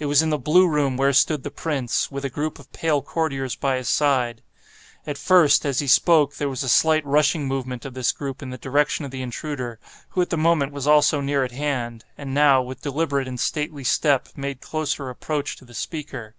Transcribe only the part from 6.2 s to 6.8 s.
there was a